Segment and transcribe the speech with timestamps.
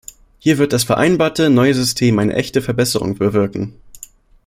[0.39, 3.75] Hier wird das vereinbarte neue System eine echte Verbesserung bewirken.